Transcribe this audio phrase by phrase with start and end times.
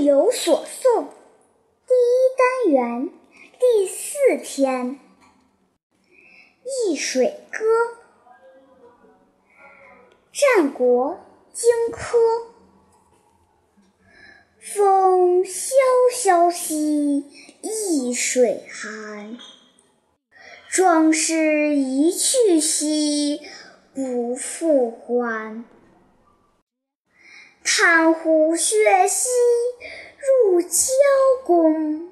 [0.00, 1.08] 有所诵
[1.86, 3.10] 第一单元
[3.58, 4.86] 第四篇
[6.88, 7.64] 《易水歌》，
[10.32, 11.20] 战国
[11.52, 12.16] 荆轲。
[14.58, 15.74] 风萧
[16.12, 17.26] 萧兮
[17.62, 19.36] 易水寒，
[20.70, 23.40] 壮士一去兮
[23.94, 25.64] 不复还。
[27.62, 29.28] 炭乎血兮
[30.20, 30.68] 入交
[31.46, 32.10] 宫，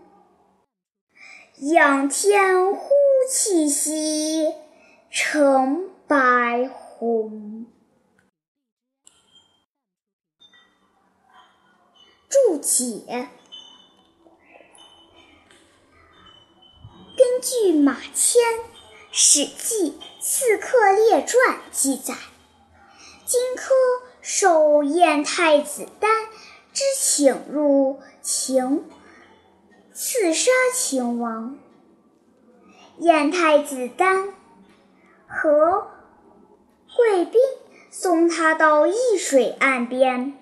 [1.59, 2.89] 仰天呼
[3.30, 4.55] 气兮
[5.11, 7.66] 成白虹。
[12.30, 13.29] 注解：
[17.15, 18.43] 根据马迁
[19.13, 22.15] 《史记·刺客列传》记载，
[23.27, 23.69] 荆轲。
[24.21, 26.11] 受燕太子丹
[26.78, 28.88] 之请入秦，
[29.93, 31.59] 刺杀秦王。
[32.98, 34.32] 燕太子丹
[35.26, 35.88] 和
[36.96, 37.40] 贵宾
[37.90, 40.38] 送他到易水岸边，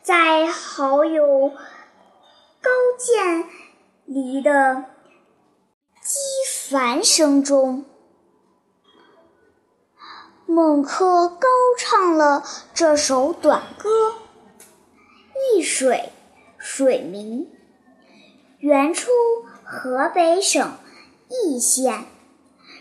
[0.00, 3.44] 在好友高渐
[4.06, 4.86] 离的
[6.00, 7.84] 击樊声中。
[10.46, 14.14] 孟轲高唱了这首短歌。
[15.34, 16.10] 易水，
[16.58, 17.50] 水名，
[18.58, 19.10] 原出
[19.64, 20.78] 河北省
[21.28, 22.04] 易县，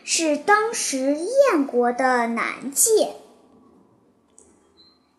[0.04, 3.16] 是当时燕国的南界。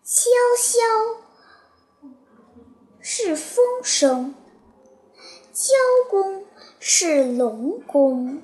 [0.05, 0.79] 萧萧
[3.01, 4.35] 是风声，
[5.53, 5.75] 交
[6.11, 6.45] 公
[6.79, 8.43] 是龙宫。